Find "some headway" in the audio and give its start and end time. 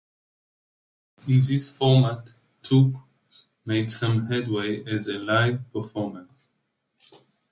3.91-4.83